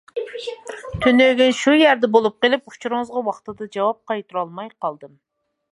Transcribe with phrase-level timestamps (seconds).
[1.03, 5.17] تۈنۈگۈن شۇ يەردە بولۇپ قېلىپ، ئۇچۇرىڭىزغا ۋاقتىدا جاۋاب قايتۇرالماي قالدىم.